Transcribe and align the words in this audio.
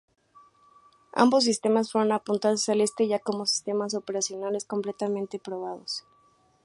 Ambos 1.13 1.43
sistemas 1.43 1.91
fueron 1.91 2.11
apuntados 2.11 2.63
hacia 2.63 2.73
el 2.73 2.81
este 2.81 3.07
ya 3.07 3.19
como 3.19 3.45
sistemas 3.45 3.93
operacionales 3.93 4.65
completamente 4.65 5.37
probados. 5.37 6.07